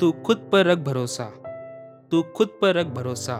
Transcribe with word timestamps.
तू 0.00 0.10
खुद 0.12 0.48
पर 0.52 0.66
रख 0.66 0.78
भरोसा। 0.78 1.24
तू 2.10 2.22
खुद 2.22 2.48
पर 2.62 2.74
रख 2.74 2.86
भरोसा 2.86 3.36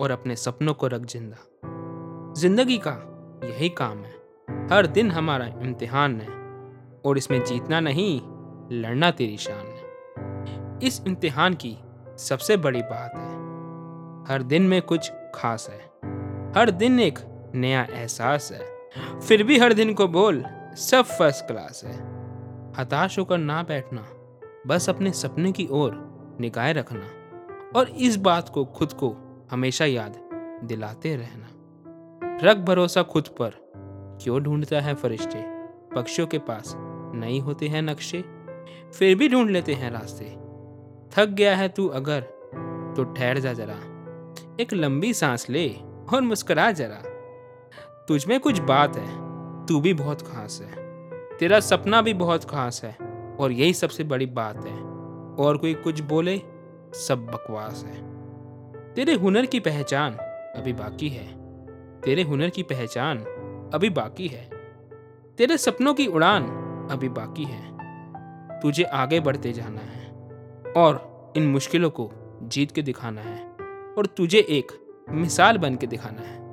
और 0.00 0.10
अपने 0.10 0.36
सपनों 0.36 0.74
को 0.74 0.86
रख 0.86 1.00
ज़िंदा। 1.00 2.34
ज़िंदगी 2.40 2.78
का 2.78 2.92
यही 3.44 3.68
काम 3.68 3.98
है। 3.98 4.68
हर 4.72 4.86
दिन 4.86 5.10
हमारा 5.10 5.46
इम्तिहान 5.46 6.20
है 6.20 6.28
और 7.06 7.18
इसमें 7.18 7.44
जीतना 7.44 7.80
नहीं, 7.80 8.20
लड़ना 8.72 9.10
तेरी 9.10 9.36
शान 9.36 9.66
है। 9.66 10.78
इस 10.86 11.02
इम्तिहान 11.06 11.54
की 11.54 11.76
सबसे 12.18 12.56
बड़ी 12.56 12.82
बात 12.82 13.16
है, 13.16 13.28
हर 14.28 14.42
दिन 14.42 14.62
में 14.62 14.82
कुछ 14.82 15.12
खास 15.34 15.68
है। 15.70 15.80
हर 16.56 16.70
दिन 16.70 17.00
एक 17.00 17.18
नया 17.54 17.86
एहसास 17.92 18.52
है। 18.52 19.18
फिर 19.20 19.42
भी 19.42 19.58
हर 19.58 19.72
दिन 19.72 19.94
को 19.94 20.08
बोल, 20.08 20.44
सब 20.76 21.04
फ़र्स्ट 21.18 21.46
क्लास 21.46 21.82
है। 21.84 21.98
हताश 22.78 23.18
होकर 23.18 23.38
ना 23.38 23.62
बैठना। 23.62 24.06
बस 24.66 24.88
अपने 24.88 25.12
सपने 25.12 25.52
की 25.52 25.68
ओर 25.70 26.10
निगाहें 26.40 26.74
रखना 26.74 27.06
और 27.78 27.88
इस 27.88 28.16
बात 28.16 28.48
को 28.48 28.64
खुद 28.64 28.92
को 28.92 29.16
हमेशा 29.50 29.84
याद 29.84 30.20
दिलाते 30.64 31.16
रहना। 31.16 31.46
रख 32.42 32.56
भरोसा 32.56 33.02
खुद 33.02 33.28
पर 33.28 33.50
क्यों 34.22 34.40
ढूंढता 34.40 34.80
है 34.80 34.94
फरिश्ते? 34.94 35.42
पक्षियों 35.94 36.28
के 36.28 36.38
पास 36.38 36.74
नहीं 37.14 37.40
होते 37.40 37.68
हैं 37.68 37.82
नक्शे, 37.82 38.24
फिर 38.94 39.16
भी 39.16 39.28
ढूंढ 39.28 39.50
लेते 39.50 39.74
हैं 39.74 39.90
रास्ते। 39.90 40.24
थक 41.10 41.26
गया 41.26 41.56
है 41.56 41.68
तू 41.68 41.88
अगर 41.88 42.20
तो 42.96 43.04
ठहर 43.04 43.38
जा 43.38 43.52
जरा। 43.52 43.76
एक 44.60 44.72
लंबी 44.72 45.14
सांस 45.14 45.50
ले 45.50 45.68
और 46.14 46.20
मुस्कुरा 46.20 46.70
जरा। 46.70 47.02
तुझ 48.08 48.26
में 48.26 48.40
कुछ 48.40 48.58
बात 48.58 48.96
है, 48.96 49.10
तू 49.66 49.80
भी 49.80 49.94
बहुत 49.94 50.22
खास 50.22 50.62
है। 50.62 50.74
तेरा 51.38 51.60
सपना 51.60 52.02
भी 52.02 52.14
बहुत 52.14 52.44
खास 52.44 52.80
है। 52.84 53.09
और 53.40 53.52
यही 53.52 53.72
सबसे 53.72 54.04
बड़ी 54.04 54.26
बात 54.26 54.66
है। 54.66 54.80
और 55.38 55.56
कोई 55.56 55.74
कुछ 55.74 56.00
बोले, 56.00 56.42
सब 56.94 57.26
बकवास 57.26 57.84
है। 57.84 58.10
तेरे 58.94 59.14
हुनर 59.14 59.46
की 59.46 59.60
पहचान 59.60 60.12
अभी 60.60 60.72
बाकी 60.72 61.08
है। 61.08 61.40
तेरे 62.00 62.22
हुनर 62.22 62.50
की 62.50 62.62
पहचान 62.62 63.18
अभी 63.74 63.90
बाकी 63.90 64.26
है। 64.26 64.50
तेरे 65.38 65.58
सपनों 65.58 65.94
की 65.94 66.06
उड़ान 66.06 66.44
अभी 66.90 67.08
बाकी 67.08 67.44
है। 67.44 67.70
तुझे 68.60 68.82
आगे 68.82 69.20
बढ़ते 69.20 69.52
जाना 69.52 69.80
है 69.80 70.10
और 70.76 71.10
इन 71.36 71.46
मुश्किलों 71.46 71.90
को 71.90 72.12
जीत 72.42 72.70
के 72.70 72.82
दिखाना 72.82 73.20
है 73.20 73.50
और 73.98 74.06
तुझे 74.06 74.38
एक 74.38 74.72
मिसाल 75.10 75.58
बन 75.58 75.76
के 75.76 75.86
दिखाना 75.86 76.20
है। 76.20 76.49